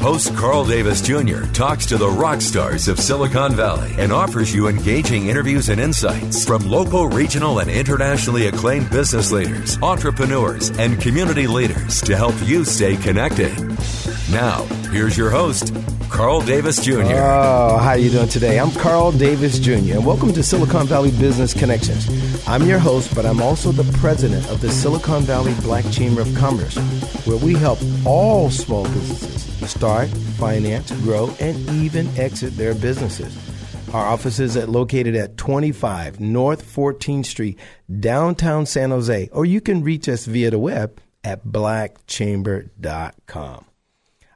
[0.00, 1.42] Host Carl Davis Jr.
[1.52, 6.44] talks to the rock stars of Silicon Valley and offers you engaging interviews and insights
[6.46, 12.64] from local, regional, and internationally acclaimed business leaders, entrepreneurs, and community leaders to help you
[12.64, 13.52] stay connected.
[14.30, 15.74] Now, here's your host,
[16.10, 17.02] Carl Davis Jr.
[17.02, 18.60] Oh, how are you doing today?
[18.60, 19.94] I'm Carl Davis Jr.
[19.94, 22.08] and welcome to Silicon Valley Business Connections.
[22.46, 26.32] I'm your host, but I'm also the president of the Silicon Valley Black Chamber of
[26.36, 26.76] Commerce,
[27.26, 29.37] where we help all small businesses
[29.68, 33.36] start, finance, grow, and even exit their businesses.
[33.94, 37.58] Our office is at, located at 25 North 14th Street,
[38.00, 43.64] downtown San Jose, or you can reach us via the web at blackchamber.com.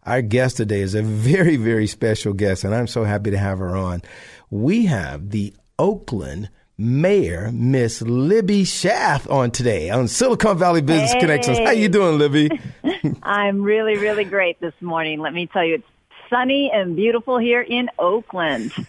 [0.04, 3.58] Our guest today is a very, very special guest, and I'm so happy to have
[3.58, 4.02] her on.
[4.50, 11.20] We have the Oakland Mayor, Miss Libby Schaaf, on today on Silicon Valley Business hey.
[11.20, 11.58] Connections.
[11.58, 12.50] How you doing, Libby?
[13.22, 15.20] I'm really, really great this morning.
[15.20, 15.86] Let me tell you, it's
[16.30, 18.72] sunny and beautiful here in Oakland.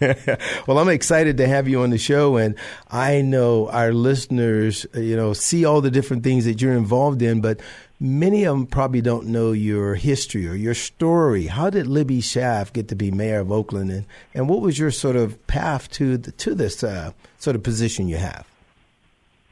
[0.66, 2.56] well, I'm excited to have you on the show, and
[2.90, 7.42] I know our listeners, you know, see all the different things that you're involved in,
[7.42, 7.60] but
[8.00, 11.46] many of them probably don't know your history or your story.
[11.46, 14.90] How did Libby Schaaf get to be mayor of Oakland, and, and what was your
[14.90, 18.46] sort of path to the, to this uh, sort of position you have?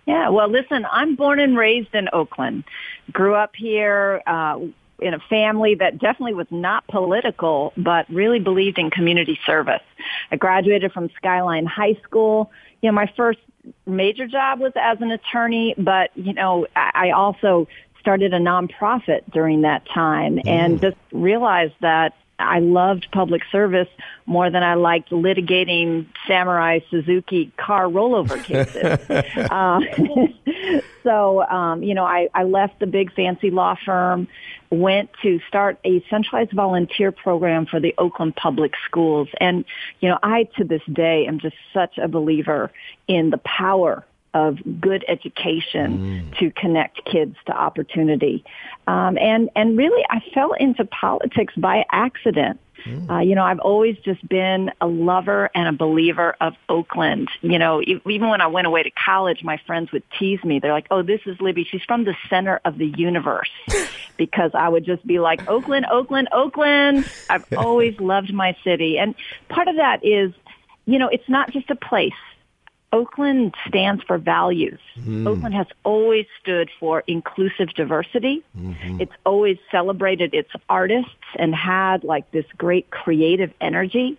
[0.07, 2.65] Yeah, well, listen, I'm born and raised in Oakland.
[3.13, 4.59] Grew up here uh,
[4.99, 9.83] in a family that definitely was not political, but really believed in community service.
[10.33, 12.51] I graduated from Skyline High School.
[12.81, 13.39] You know, my first
[13.87, 17.69] major job was as an attorney, but, you know, I also
[18.03, 20.47] started a nonprofit during that time mm.
[20.47, 23.89] and just realized that I loved public service
[24.27, 28.99] more than I liked litigating Samurai Suzuki car rollover cases.
[29.51, 29.81] uh,
[31.03, 34.29] so, um, you know, I, I left the big fancy law firm,
[34.71, 39.29] went to start a centralized volunteer program for the Oakland Public Schools.
[39.39, 39.65] And,
[40.01, 42.71] you know, I to this day am just such a believer
[43.07, 44.05] in the power
[44.35, 45.99] of good education
[46.33, 46.39] mm.
[46.39, 48.45] to connect kids to opportunity.
[48.87, 52.59] Um, and, and really, I fell into politics by accident.
[52.85, 53.11] Mm.
[53.11, 57.29] Uh, you know, I've always just been a lover and a believer of Oakland.
[57.41, 60.59] You know, even when I went away to college, my friends would tease me.
[60.59, 61.65] They're like, "Oh, this is Libby.
[61.65, 63.51] She's from the center of the universe,"
[64.17, 69.15] because I would just be like, "Oakland, Oakland, Oakland." I've always loved my city, and
[69.49, 70.33] part of that is,
[70.87, 72.13] you know, it's not just a place.
[72.93, 74.81] Oakland stands for values.
[74.99, 75.27] Mm.
[75.27, 78.43] Oakland has always stood for inclusive diversity.
[78.59, 79.01] Mm-hmm.
[79.01, 84.19] It's always celebrated its artists and had like this great creative energy.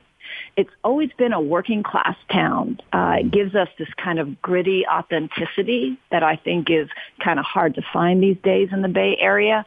[0.58, 2.80] It's always been a working class town.
[2.92, 6.90] Uh, it gives us this kind of gritty authenticity that I think is
[7.24, 9.66] kind of hard to find these days in the Bay Area.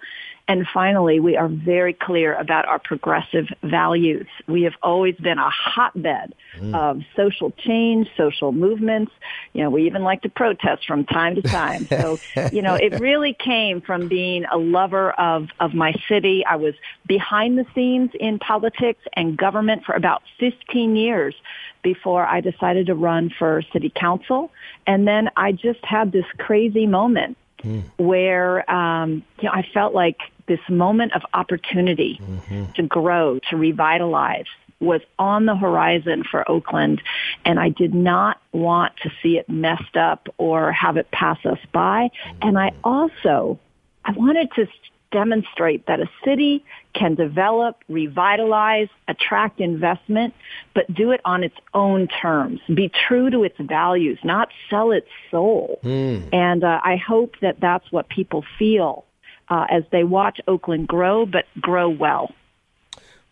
[0.48, 4.28] And finally, we are very clear about our progressive values.
[4.46, 6.72] We have always been a hotbed mm.
[6.72, 9.10] of social change, social movements.
[9.54, 11.88] You know, we even like to protest from time to time.
[11.96, 12.18] So,
[12.52, 16.44] you know, it really came from being a lover of, of my city.
[16.44, 16.74] I was
[17.06, 21.34] behind the scenes in politics and government for about 15 years
[21.82, 24.52] before I decided to run for city council.
[24.86, 27.82] And then I just had this crazy moment mm.
[27.96, 32.72] where um, you know I felt like this moment of opportunity mm-hmm.
[32.72, 34.46] to grow, to revitalize
[34.78, 37.02] was on the horizon for Oakland
[37.44, 41.58] and I did not want to see it messed up or have it pass us
[41.72, 42.10] by.
[42.26, 42.38] Mm-hmm.
[42.42, 43.58] And I also,
[44.04, 44.66] I wanted to
[45.12, 50.34] demonstrate that a city can develop, revitalize, attract investment,
[50.74, 52.60] but do it on its own terms.
[52.72, 55.78] Be true to its values, not sell its soul.
[55.82, 56.28] Mm.
[56.34, 59.05] And uh, I hope that that's what people feel
[59.48, 62.32] uh, as they watch Oakland grow, but grow well.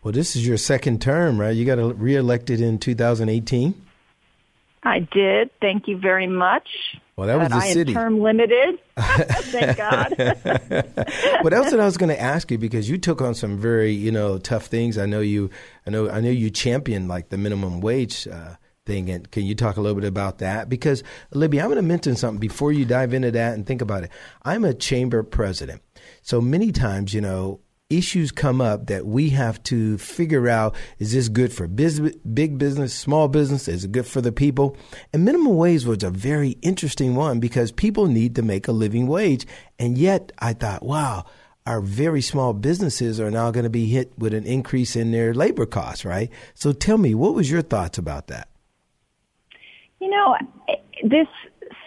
[0.03, 1.55] Well, this is your second term, right?
[1.55, 3.85] You got reelected in 2018.
[4.83, 5.49] I did.
[5.59, 6.67] Thank you very much.
[7.15, 7.93] Well, that was the I city.
[7.93, 8.77] term limited.
[8.97, 10.13] Thank God.
[10.17, 13.93] well, that's what I was going to ask you because you took on some very,
[13.93, 14.99] you know, tough things.
[14.99, 15.49] I know you,
[15.87, 19.09] I know, I know you championed like the minimum wage uh, thing.
[19.09, 20.69] And can you talk a little bit about that?
[20.69, 24.03] Because Libby, I'm going to mention something before you dive into that and think about
[24.03, 24.11] it.
[24.43, 25.81] I'm a chamber president,
[26.21, 27.59] so many times, you know,
[27.89, 32.57] issues come up that we have to figure out is this good for business, big
[32.57, 33.67] business, small business?
[33.67, 34.75] Is it good for the people?
[35.13, 39.07] And minimum wage was a very interesting one because people need to make a living
[39.07, 39.45] wage.
[39.77, 41.25] And yet I thought, wow,
[41.65, 45.33] our very small businesses are now going to be hit with an increase in their
[45.33, 46.29] labor costs, right?
[46.53, 48.49] So tell me, what was your thoughts about that?
[49.99, 50.35] You know,
[51.03, 51.27] this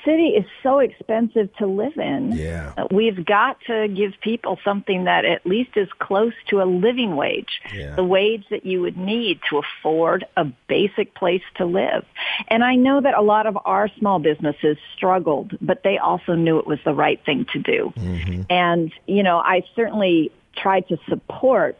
[0.09, 2.33] city is so expensive to live in.
[2.33, 2.73] Yeah.
[2.79, 7.15] Uh, we've got to give people something that at least is close to a living
[7.15, 7.95] wage, Yeah.
[7.95, 12.07] the wage that you would need to afford a basic place to live.
[12.49, 16.59] And I know that a lot of our small businesses struggled, but they also knew
[16.59, 17.93] it was the right thing to do.
[17.97, 18.43] Mm-hmm.
[18.49, 21.77] And, you know, I certainly tried to support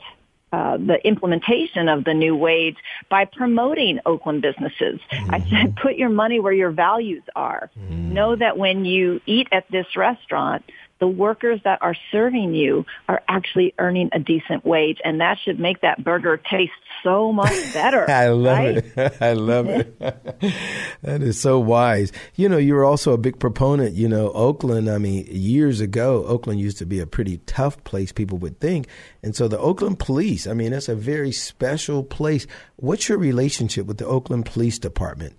[0.53, 2.77] uh, the implementation of the new wage
[3.11, 5.01] by promoting Oakland businesses.
[5.11, 7.71] I said, put your money where your values are.
[7.91, 10.65] Know that when you eat at this restaurant,
[11.01, 15.59] the workers that are serving you are actually earning a decent wage, and that should
[15.59, 16.73] make that burger taste
[17.03, 18.11] so much better.
[18.11, 18.77] I love right?
[18.77, 19.17] it.
[19.21, 19.99] I love it.
[21.03, 22.13] that is so wise.
[22.35, 23.95] You know, you were also a big proponent.
[23.95, 28.13] You know, Oakland, I mean, years ago, Oakland used to be a pretty tough place,
[28.13, 28.89] people would think.
[29.23, 32.47] And so the Oakland Police, I mean, that's a very special place.
[32.77, 35.35] What's your relationship with the Oakland Police Department?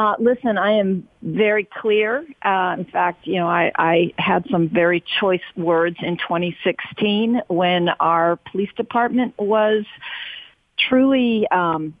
[0.00, 2.24] Uh, listen, I am very clear.
[2.42, 7.90] Uh, in fact, you know, I, I had some very choice words in 2016 when
[8.00, 9.84] our police department was
[10.88, 11.94] truly um,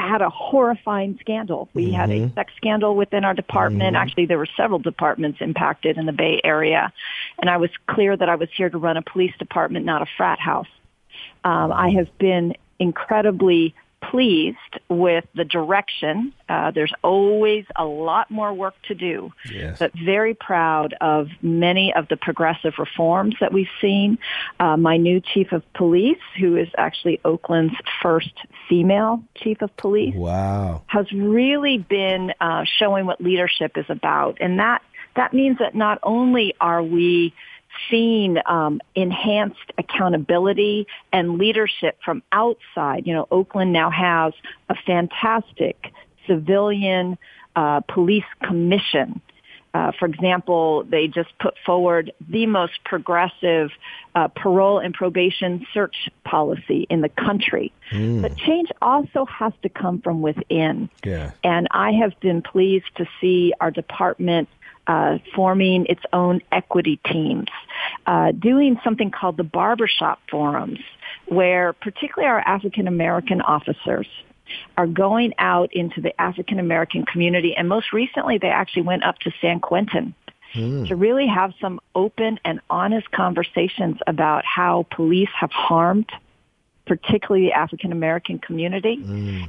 [0.00, 1.68] had a horrifying scandal.
[1.72, 3.94] We had a sex scandal within our department.
[3.94, 6.92] Actually, there were several departments impacted in the Bay Area,
[7.38, 10.06] and I was clear that I was here to run a police department, not a
[10.16, 10.66] frat house.
[11.44, 14.56] Um, I have been incredibly pleased
[14.88, 16.32] with the direction.
[16.48, 19.78] Uh, there's always a lot more work to do, Yes.
[19.78, 24.18] but very proud of many of the progressive reforms that we've seen.
[24.60, 28.32] Uh, my new chief of police, who is actually Oakland's first
[28.68, 30.82] female chief of police, Wow.
[30.86, 34.82] has really been uh, showing what leadership is about, and that
[35.16, 37.34] that means that not only are we
[37.90, 43.06] seeing um, enhanced accountability and leadership from outside.
[43.06, 44.32] You know, Oakland now has
[44.68, 45.92] a fantastic
[46.26, 47.18] civilian
[47.56, 49.20] uh, police commission.
[49.74, 53.70] Uh, for example, they just put forward the most progressive
[54.14, 57.72] uh, parole and probation search policy in the country.
[58.22, 60.88] But change also has to come from within.
[61.04, 61.32] Yeah.
[61.44, 64.48] And I have been pleased to see our department
[64.88, 67.48] uh, forming its own equity teams,
[68.06, 70.80] uh, doing something called the barbershop forums,
[71.26, 74.08] where particularly our African American officers
[74.78, 77.54] are going out into the African American community.
[77.54, 80.14] And most recently, they actually went up to San Quentin
[80.86, 86.10] to really have some open and honest conversations about how police have harmed
[86.86, 88.96] particularly the African American community,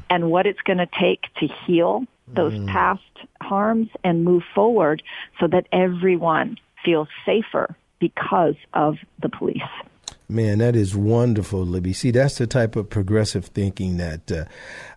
[0.10, 3.02] and what it's going to take to heal those past
[3.50, 5.02] harms and move forward
[5.40, 9.62] so that everyone feels safer because of the police.
[10.32, 11.92] Man, that is wonderful, Libby.
[11.92, 14.46] See, that's the type of progressive thinking that, uh,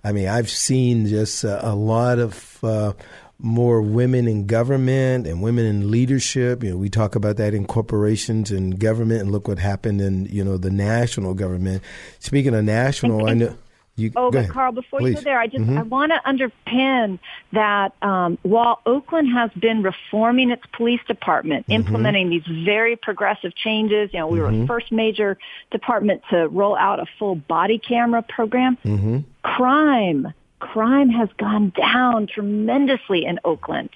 [0.05, 2.93] I mean, I've seen just uh, a lot of uh,
[3.39, 6.63] more women in government and women in leadership.
[6.63, 10.27] You know, we talk about that in corporations and government, and look what happened in
[10.27, 11.83] you know the national government.
[12.19, 13.57] Speaking of national, I know
[13.97, 14.11] you.
[14.17, 14.51] Oh, but ahead.
[14.51, 15.11] Carl, before Please.
[15.11, 15.79] you go there, I just Mhm.
[15.79, 17.19] I want to underpin
[17.53, 21.73] that um, while Oakland has been reforming its police department, Mm-hmm.
[21.73, 25.37] implementing these very progressive changes, you know, we were the first major
[25.71, 28.79] department to roll out a full body camera program.
[28.85, 29.19] Mm-hmm.
[29.43, 30.33] Crime.
[30.63, 33.91] Crime has gone down tremendously in Oakland.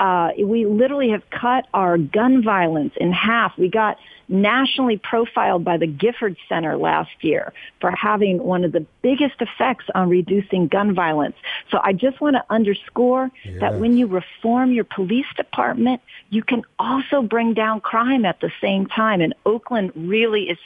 [0.00, 3.52] Uh, we literally have cut our gun violence in half.
[3.58, 8.86] We got nationally profiled by the Gifford Center last year for having one of the
[9.02, 11.36] biggest effects on reducing gun violence.
[11.70, 13.30] So I just want to underscore
[13.60, 18.50] that when you reform your police department, you can also bring down crime at the
[18.62, 19.20] same time.
[19.20, 20.58] And Oakland really is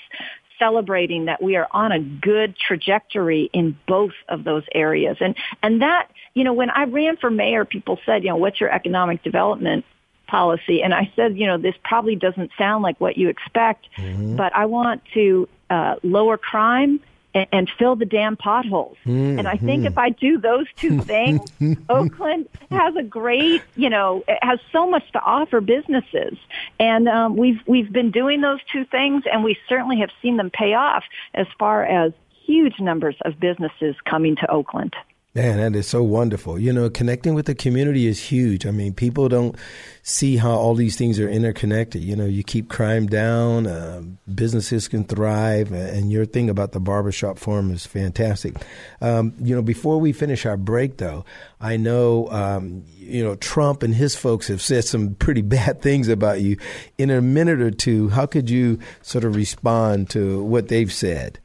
[0.61, 5.17] celebrating that we are on a good trajectory in both of those areas.
[5.21, 8.61] And and that, you know, when I ran for mayor, people said, you know, what's
[8.61, 9.85] your economic development
[10.29, 10.83] policy?
[10.85, 13.89] And I said, you know, this probably doesn't sound like what you expect,
[14.37, 17.01] but I want to uh, lower crime
[17.35, 18.97] and, and fill the damn potholes.
[19.05, 19.39] Mm-hmm.
[19.39, 21.41] And I think if I do those two things,
[21.89, 26.39] Oakland has a great, you know, it has so much to offer businesses.
[26.79, 30.51] And um, we've we've been doing those two things, and we certainly have seen them
[30.51, 32.13] pay off as far as
[32.47, 34.95] huge numbers of businesses coming to Oakland.
[35.33, 36.59] Man, that is so wonderful.
[36.59, 38.67] You know, connecting with the community is huge.
[38.67, 39.55] I mean, people don't
[40.03, 42.03] see how all these things are interconnected.
[42.03, 44.03] You know, you keep crime down, uh,
[44.35, 48.57] businesses can thrive, and your thing about the barbershop forum is fantastic.
[49.01, 51.25] Um, you know, before we finish our break, though,
[51.61, 56.09] I know, um, you know, Trump and his folks have said some pretty bad things
[56.09, 56.57] about you.
[56.99, 61.39] In a minute or two, how could you sort of respond to what they've said?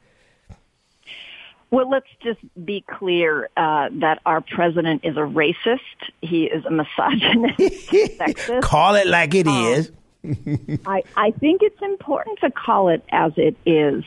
[1.70, 5.78] Well, let's just be clear uh, that our president is a racist.
[6.20, 8.62] He is a misogynist, sexist.
[8.62, 9.92] Call it like it um, is.
[10.86, 14.04] I, I think it's important to call it as it is.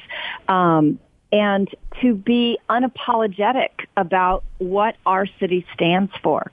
[0.48, 1.00] Um,
[1.32, 1.70] and
[2.02, 6.52] to be unapologetic about what our city stands for.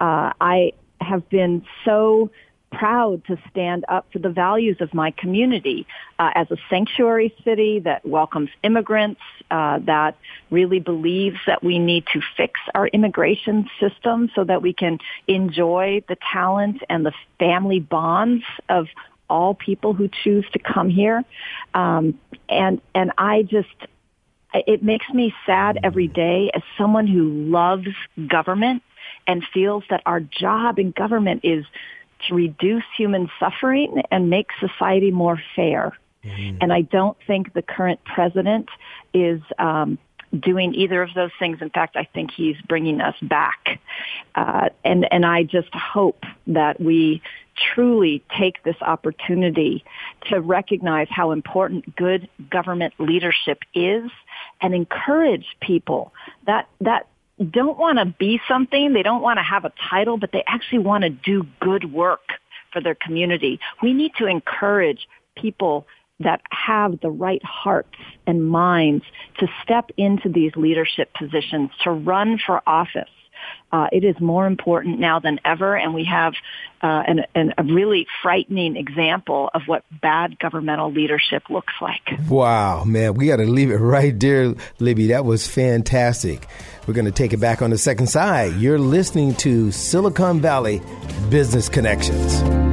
[0.00, 2.30] Uh, I have been so
[2.72, 5.86] proud to stand up for the values of my community
[6.18, 9.20] uh, as a sanctuary city that welcomes immigrants,
[9.50, 10.16] uh, that
[10.50, 16.02] really believes that we need to fix our immigration system so that we can enjoy
[16.08, 18.86] the talent and the family bonds of
[19.30, 21.24] all people who choose to come here.
[21.74, 23.68] Um, and and I just
[24.54, 27.88] it makes me sad every day as someone who loves
[28.28, 28.82] government
[29.26, 31.64] and feels that our job in government is
[32.26, 35.96] to reduce human suffering and make society more fair.
[36.24, 36.58] Mm-hmm.
[36.60, 38.68] And I don't think the current president
[39.14, 39.98] is um,
[40.38, 41.58] doing either of those things.
[41.60, 43.80] In fact, I think he's bringing us back.
[44.34, 47.22] Uh, and and I just hope that we
[47.74, 49.84] truly take this opportunity
[50.28, 54.10] to recognize how important good government leadership is
[54.60, 56.12] and encourage people
[56.46, 57.06] that that
[57.44, 58.92] don't want to be something.
[58.92, 62.32] They don't want to have a title, but they actually want to do good work
[62.72, 63.60] for their community.
[63.82, 65.86] We need to encourage people
[66.20, 67.94] that have the right hearts
[68.26, 69.04] and minds
[69.38, 73.08] to step into these leadership positions, to run for office.
[73.70, 76.32] Uh, it is more important now than ever, and we have
[76.82, 82.18] uh, an, an, a really frightening example of what bad governmental leadership looks like.
[82.28, 85.08] Wow, man, we got to leave it right there, Libby.
[85.08, 86.46] That was fantastic.
[86.86, 88.54] We're going to take it back on the second side.
[88.54, 90.80] You're listening to Silicon Valley
[91.28, 92.67] Business Connections.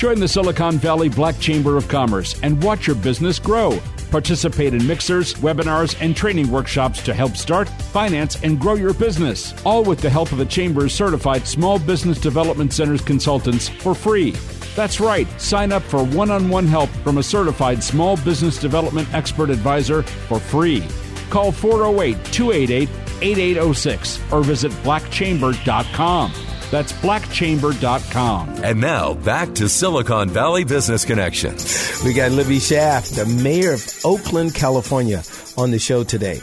[0.00, 3.78] Join the Silicon Valley Black Chamber of Commerce and watch your business grow.
[4.10, 9.52] Participate in mixers, webinars, and training workshops to help start, finance, and grow your business.
[9.62, 14.30] All with the help of the Chamber's certified Small Business Development Centers consultants for free.
[14.74, 19.12] That's right, sign up for one on one help from a certified small business development
[19.12, 20.82] expert advisor for free.
[21.28, 22.88] Call 408 288
[23.20, 26.32] 8806 or visit blackchamber.com.
[26.70, 28.48] That's blackchamber.com.
[28.62, 32.00] And now back to Silicon Valley Business Connections.
[32.04, 35.22] We got Libby Schaaf, the mayor of Oakland, California,
[35.56, 36.40] on the show today.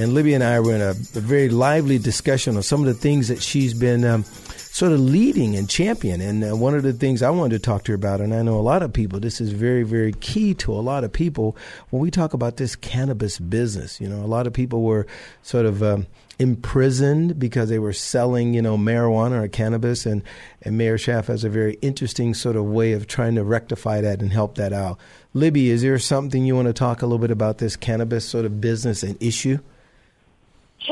[0.00, 2.94] And Libby and I were in a, a very lively discussion on some of the
[2.94, 4.24] things that she's been um,
[4.78, 6.20] sort of leading and champion.
[6.20, 8.42] And uh, one of the things I wanted to talk to her about, and I
[8.42, 11.56] know a lot of people, this is very, very key to a lot of people
[11.90, 14.00] when we talk about this cannabis business.
[14.00, 15.08] You know, a lot of people were
[15.42, 16.06] sort of um,
[16.38, 20.06] imprisoned because they were selling, you know, marijuana or cannabis.
[20.06, 20.22] And,
[20.62, 24.20] and Mayor Schaaf has a very interesting sort of way of trying to rectify that
[24.20, 24.96] and help that out.
[25.34, 28.44] Libby, is there something you want to talk a little bit about this cannabis sort
[28.44, 29.58] of business and issue?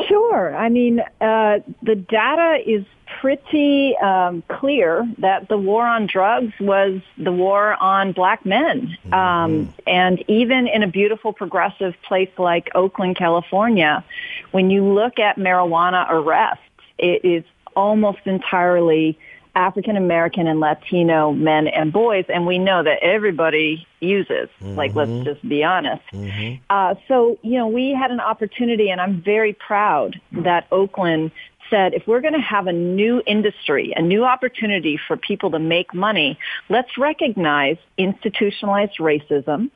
[0.09, 0.57] Sure.
[0.57, 2.85] I mean, uh, the data is
[3.21, 8.97] pretty um, clear that the war on drugs was the war on black men.
[9.05, 9.15] Mm-hmm.
[9.15, 14.05] Um, and even in a beautiful progressive place like Oakland, California,
[14.53, 16.63] when you look at marijuana arrests,
[16.99, 17.45] it is
[17.75, 19.19] almost entirely
[19.55, 24.49] African American and Latino men and boys, and we know that everybody uses.
[24.61, 24.75] Mm-hmm.
[24.75, 26.03] Like, let's just be honest.
[26.13, 26.63] Mm-hmm.
[26.69, 31.31] Uh, so, you know, we had an opportunity, and I'm very proud that Oakland
[31.71, 35.59] said, if we're going to have a new industry, a new opportunity for people to
[35.59, 39.71] make money, let's recognize institutionalized racism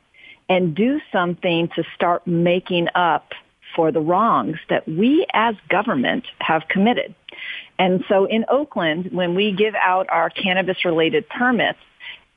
[0.48, 3.32] and do something to start making up
[3.76, 7.14] for the wrongs that we as government have committed.
[7.78, 11.78] And so in Oakland, when we give out our cannabis related permits,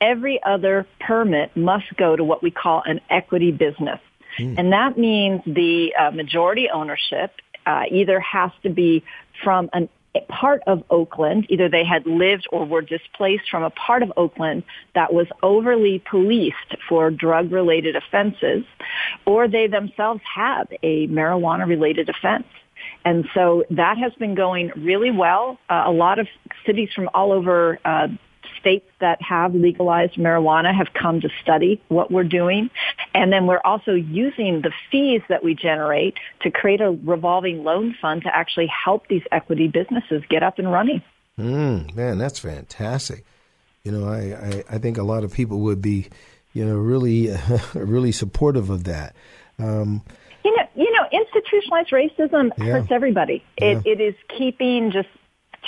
[0.00, 4.00] every other permit must go to what we call an equity business.
[4.38, 4.58] Mm.
[4.58, 7.32] And that means the uh, majority ownership
[7.66, 9.02] uh, either has to be
[9.42, 9.88] from an
[10.28, 14.62] part of Oakland, either they had lived or were displaced from a part of Oakland
[14.94, 18.64] that was overly policed for drug related offenses,
[19.26, 22.46] or they themselves have a marijuana related offense.
[23.04, 25.58] And so that has been going really well.
[25.68, 26.28] Uh, a lot of
[26.64, 28.08] cities from all over uh,
[28.60, 32.70] states that have legalized marijuana have come to study what we're doing.
[33.14, 37.94] And then we're also using the fees that we generate to create a revolving loan
[38.02, 41.00] fund to actually help these equity businesses get up and running.
[41.38, 43.24] Mm, man, that's fantastic.
[43.84, 46.08] You know, I, I, I, think a lot of people would be,
[46.52, 49.14] you know, really, uh, really supportive of that.
[49.58, 50.02] Um,
[50.44, 52.64] you know, you know, institutionalized racism yeah.
[52.64, 53.44] hurts everybody.
[53.56, 53.92] It, yeah.
[53.92, 55.08] it is keeping just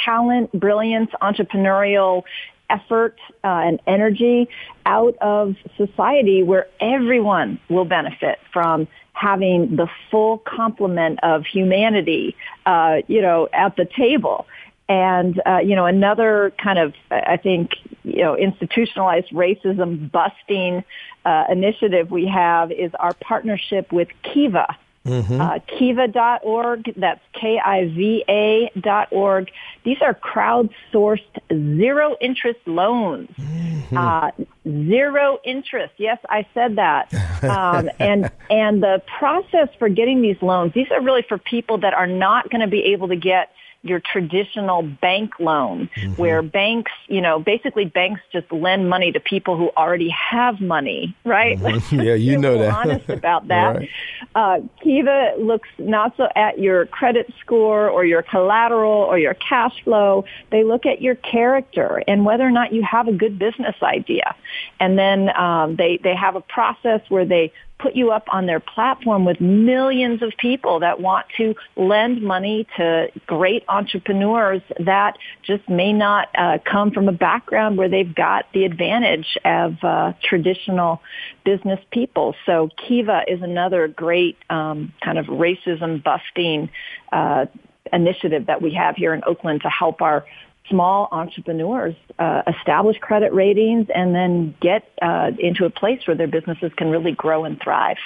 [0.04, 2.24] talent, brilliance, entrepreneurial
[2.70, 4.48] effort uh, and energy
[4.84, 12.96] out of society where everyone will benefit from having the full complement of humanity, uh,
[13.06, 14.46] you know, at the table.
[14.88, 17.70] And, uh, you know, another kind of, I think,
[18.04, 20.84] you know, institutionalized racism busting
[21.24, 25.40] uh, initiative we have is our partnership with Kiva, Mm-hmm.
[25.40, 29.50] Uh, Kiva.org, that's K-I-V-A dot org.
[29.84, 31.20] These are crowdsourced
[31.50, 33.30] zero interest loans.
[33.38, 33.96] Mm-hmm.
[33.96, 34.30] Uh,
[34.64, 35.94] zero interest.
[35.96, 37.12] Yes, I said that.
[37.46, 41.92] Um, and, and the process for getting these loans, these are really for people that
[41.92, 43.50] are not going to be able to get
[43.88, 46.12] your traditional bank loan mm-hmm.
[46.14, 51.16] where banks, you know, basically banks just lend money to people who already have money,
[51.24, 51.58] right?
[51.58, 52.00] Mm-hmm.
[52.06, 52.74] Yeah, you know that.
[52.74, 53.76] honest about that.
[53.76, 53.88] right.
[54.34, 59.82] uh, Kiva looks not so at your credit score or your collateral or your cash
[59.82, 60.24] flow.
[60.50, 64.34] They look at your character and whether or not you have a good business idea.
[64.78, 68.60] And then um, they, they have a process where they put you up on their
[68.60, 75.68] platform with millions of people that want to lend money to great entrepreneurs that just
[75.68, 81.02] may not uh, come from a background where they've got the advantage of uh, traditional
[81.44, 82.34] business people.
[82.46, 86.70] So Kiva is another great um, kind of racism busting
[87.12, 87.46] uh,
[87.92, 90.24] initiative that we have here in Oakland to help our
[90.68, 96.26] small entrepreneurs uh, establish credit ratings and then get uh, into a place where their
[96.26, 97.96] businesses can really grow and thrive.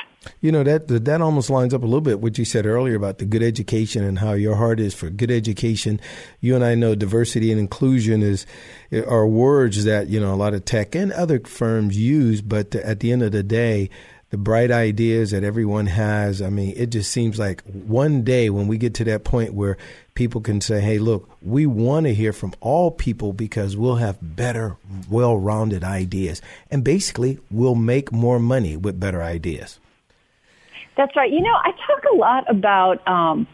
[0.41, 3.19] You know that that almost lines up a little bit what you said earlier about
[3.19, 6.01] the good education and how your heart is for good education.
[6.41, 8.45] You and I know diversity and inclusion is
[8.93, 13.01] are words that you know a lot of tech and other firms use, but at
[13.01, 13.89] the end of the day,
[14.31, 16.41] the bright ideas that everyone has.
[16.41, 19.77] I mean, it just seems like one day when we get to that point where
[20.21, 24.19] people can say, hey, look, we want to hear from all people because we'll have
[24.21, 24.77] better,
[25.09, 26.43] well rounded ideas.
[26.71, 29.81] And basically, we'll make more money with better ideas.
[30.95, 31.33] That's right.
[31.33, 33.47] You know, I talk a lot about um,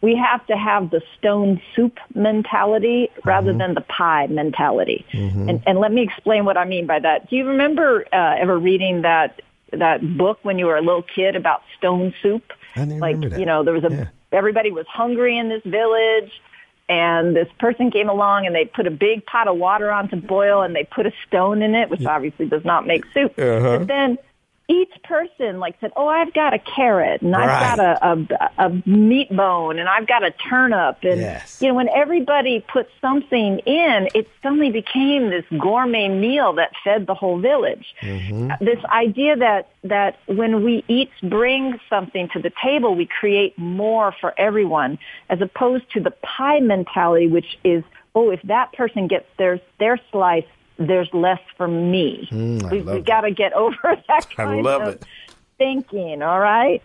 [0.00, 3.58] we have to have the stone soup mentality rather mm-hmm.
[3.58, 5.04] than the pie mentality.
[5.12, 5.48] Mm-hmm.
[5.48, 7.30] And, and let me explain what I mean by that.
[7.30, 11.34] Do you remember uh, ever reading that that book when you were a little kid
[11.34, 12.44] about stone soup?
[12.76, 13.40] I like that.
[13.40, 14.06] you know, there was a yeah.
[14.32, 16.32] Everybody was hungry in this village
[16.88, 20.16] and this person came along and they put a big pot of water on to
[20.16, 23.38] boil and they put a stone in it, which obviously does not make soup.
[23.38, 23.78] Uh-huh.
[23.78, 24.18] But then
[24.72, 28.88] each person like said, "Oh, I've got a carrot and I've got a, a a
[28.88, 31.60] meat bone and I've got a turnip." And yes.
[31.60, 37.06] you know, when everybody put something in, it suddenly became this gourmet meal that fed
[37.06, 37.86] the whole village.
[38.00, 38.64] Mm-hmm.
[38.64, 44.14] This idea that that when we each bring something to the table, we create more
[44.20, 49.26] for everyone, as opposed to the pie mentality, which is, "Oh, if that person gets
[49.36, 50.44] their their slice."
[50.78, 52.28] There's less for me.
[52.30, 53.76] Mm, we, have got to get over
[54.08, 55.04] that kind of it.
[55.58, 56.22] thinking.
[56.22, 56.82] All right.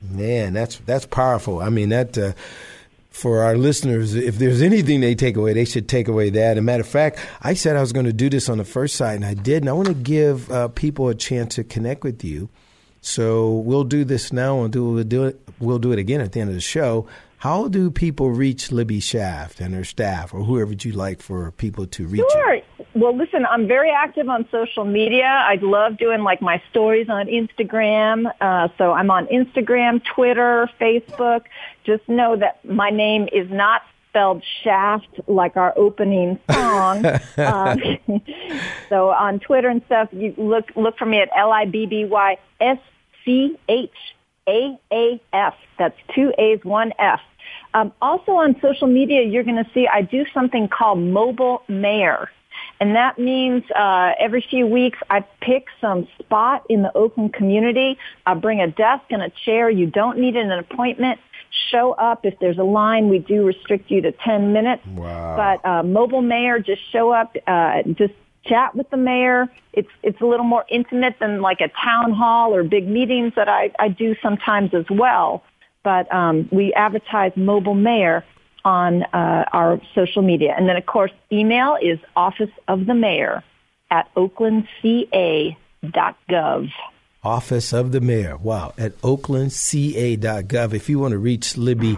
[0.00, 1.60] Man, that's that's powerful.
[1.60, 2.16] I mean that.
[2.16, 2.32] Uh,
[3.10, 6.52] for our listeners, if there's anything they take away, they should take away that.
[6.52, 8.64] As a matter of fact, I said I was going to do this on the
[8.64, 9.62] first side, and I did.
[9.62, 12.48] And I want to give uh, people a chance to connect with you.
[13.02, 14.66] So we'll do this now.
[14.66, 15.40] Do, we'll do it.
[15.60, 17.06] We'll do it again at the end of the show.
[17.36, 21.86] How do people reach Libby Schaaf and her staff, or whoever you'd like for people
[21.86, 22.24] to reach?
[22.32, 22.60] Sure.
[22.94, 25.24] Well, listen, I'm very active on social media.
[25.24, 28.32] I love doing like my stories on Instagram.
[28.40, 31.42] Uh, so I'm on Instagram, Twitter, Facebook.
[31.84, 37.04] Just know that my name is not spelled shaft like our opening song.
[37.36, 37.80] um,
[38.88, 42.04] so on Twitter and stuff, you look look for me at L I B B
[42.04, 42.78] Y S
[43.24, 43.90] C H
[44.48, 45.54] A A F.
[45.80, 47.20] That's two A's, one F.
[47.74, 52.30] Um, also on social media, you're going to see I do something called Mobile Mayor.
[52.80, 57.98] And that means uh, every few weeks I pick some spot in the Oakland community.
[58.26, 59.70] I bring a desk and a chair.
[59.70, 61.20] You don't need an appointment.
[61.70, 62.24] show up.
[62.24, 64.84] If there's a line, we do restrict you to 10 minutes.
[64.86, 65.36] Wow.
[65.36, 69.48] But uh, mobile mayor, just show up, uh, just chat with the mayor.
[69.72, 73.48] It's it's a little more intimate than like a town hall or big meetings that
[73.48, 75.42] I, I do sometimes as well.
[75.82, 78.24] But um, we advertise mobile mayor
[78.64, 83.42] on uh, our social media, and then of course email is office of the mayor
[83.90, 85.56] at oaklandca.gov.
[87.22, 88.36] Office of the Mayor.
[88.36, 88.74] Wow.
[88.76, 90.74] At oaklandca.gov.
[90.74, 91.96] If you want to reach Libby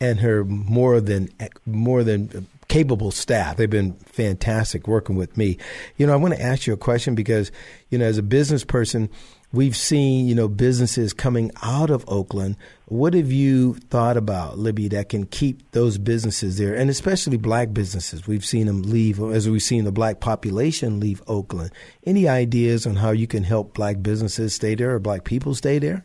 [0.00, 1.28] and her more than
[1.66, 3.56] more than capable staff.
[3.56, 5.58] They've been fantastic working with me.
[5.96, 7.50] You know, I want to ask you a question because,
[7.88, 9.08] you know, as a business person,
[9.52, 12.56] we've seen, you know, businesses coming out of Oakland.
[12.86, 17.72] What have you thought about, Libby, that can keep those businesses there, and especially black
[17.72, 18.26] businesses?
[18.26, 21.70] We've seen them leave, as we've seen the black population leave Oakland.
[22.04, 25.78] Any ideas on how you can help black businesses stay there or black people stay
[25.78, 26.04] there?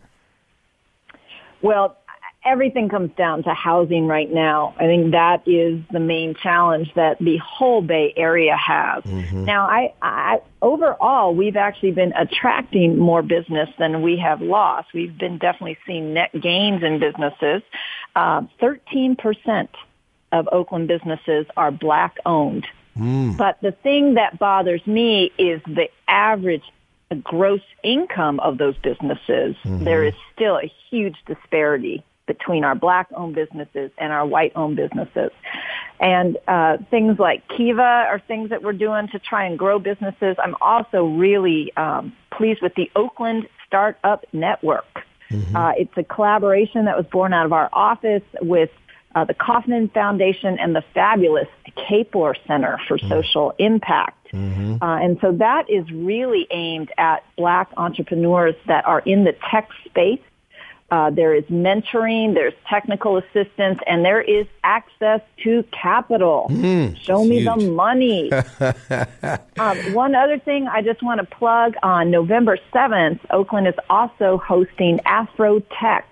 [1.61, 1.97] Well,
[2.45, 4.73] everything comes down to housing right now.
[4.77, 9.03] I think that is the main challenge that the whole Bay Area has.
[9.03, 9.45] Mm-hmm.
[9.45, 14.93] Now, I, I, overall, we've actually been attracting more business than we have lost.
[14.93, 17.61] We've been definitely seeing net gains in businesses.
[18.15, 19.69] Uh, 13%
[20.31, 22.67] of Oakland businesses are black owned.
[22.97, 23.37] Mm.
[23.37, 26.63] But the thing that bothers me is the average
[27.23, 29.55] gross income of those businesses.
[29.63, 29.83] Mm-hmm.
[29.83, 34.75] There is still a huge disparity between our black owned businesses and our white owned
[34.75, 35.31] businesses.
[35.99, 40.35] And uh, things like Kiva are things that we're doing to try and grow businesses.
[40.43, 45.05] I'm also really um, pleased with the Oakland Startup Network.
[45.29, 45.55] Mm-hmm.
[45.55, 48.69] Uh, it's a collaboration that was born out of our office with
[49.15, 53.09] uh, the Kauffman Foundation and the fabulous Kapor Center for mm-hmm.
[53.09, 54.31] Social Impact.
[54.33, 54.83] Mm-hmm.
[54.83, 59.69] Uh, and so that is really aimed at black entrepreneurs that are in the tech
[59.85, 60.19] space
[60.91, 66.47] uh, there is mentoring, there's technical assistance, and there is access to capital.
[66.51, 67.45] Mm, Show me huge.
[67.45, 68.31] the money.
[69.59, 74.37] um, one other thing I just want to plug on November 7th, Oakland is also
[74.37, 76.03] hosting Afrotech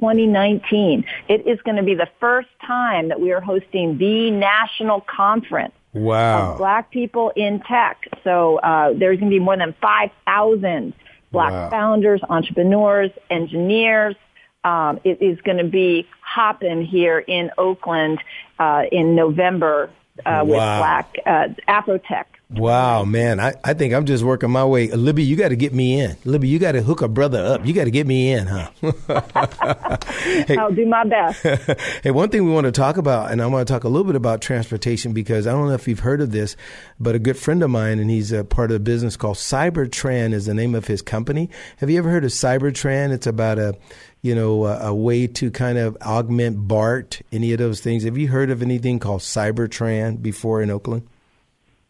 [0.00, 1.04] 2019.
[1.28, 5.72] It is going to be the first time that we are hosting the national conference.
[5.94, 6.52] Wow.
[6.52, 8.02] Of black people in tech.
[8.22, 10.92] So uh, there's going to be more than 5,000
[11.36, 11.70] black wow.
[11.70, 14.16] founders, entrepreneurs, engineers,
[14.64, 18.18] um, it is going to be hopping here in Oakland
[18.58, 19.90] uh, in November
[20.24, 20.56] uh, with.
[20.56, 22.24] Black uh, Afrotech.
[22.48, 23.40] Wow, man.
[23.40, 24.92] I, I think I'm just working my way.
[24.92, 26.16] Uh, Libby, you got to get me in.
[26.24, 27.66] Libby, you got to hook a brother up.
[27.66, 28.70] You got to get me in, huh?
[30.46, 31.42] hey, I'll do my best.
[32.04, 34.06] hey, one thing we want to talk about, and I want to talk a little
[34.06, 36.56] bit about transportation because I don't know if you've heard of this,
[37.00, 40.32] but a good friend of mine, and he's a part of a business called Cybertran
[40.32, 41.50] is the name of his company.
[41.78, 43.10] Have you ever heard of Cybertran?
[43.10, 43.76] It's about a
[44.22, 48.02] you know, a, a, way to kind of augment BART, any of those things.
[48.02, 51.06] Have you heard of anything called Cybertran before in Oakland?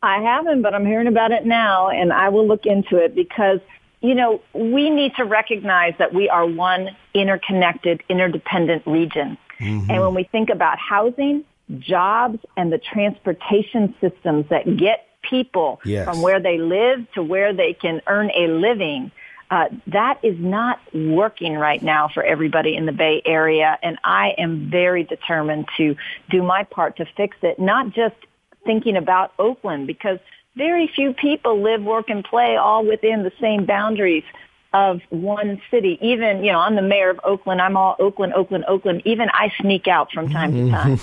[0.07, 3.59] I haven't, but I'm hearing about it now, and I will look into it because,
[4.01, 9.37] you know, we need to recognize that we are one interconnected, interdependent region.
[9.59, 9.91] Mm-hmm.
[9.91, 11.45] And when we think about housing,
[11.79, 16.05] jobs, and the transportation systems that get people yes.
[16.05, 19.11] from where they live to where they can earn a living,
[19.51, 24.35] uh, that is not working right now for everybody in the Bay Area, and I
[24.39, 25.97] am very determined to
[26.31, 27.59] do my part to fix it.
[27.59, 28.15] Not just
[28.67, 30.19] thinking about Oakland, because
[30.57, 34.25] very few people live, work, and play all within the same boundaries
[34.73, 35.99] of one city.
[36.03, 37.63] Even, you know, I'm the mayor of Oakland.
[37.63, 39.03] I'm all Oakland, Oakland, Oakland.
[39.05, 40.99] Even I sneak out from time to time.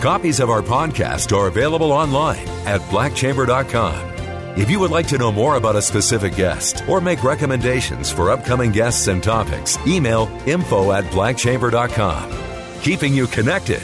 [0.00, 4.12] Copies of our podcast are available online at blackchamber.com.
[4.58, 8.30] If you would like to know more about a specific guest or make recommendations for
[8.30, 12.30] upcoming guests and topics, email info at blackchamber.com.
[12.82, 13.82] Keeping you connected.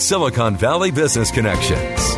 [0.00, 2.17] Silicon Valley Business Connections.